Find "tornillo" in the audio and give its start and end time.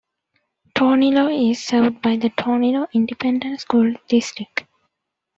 0.73-1.27, 2.31-2.87